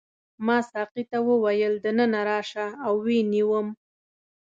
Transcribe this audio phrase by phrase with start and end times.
[0.45, 3.67] ما ساقي ته وویل دننه راشه او ویې نیوم.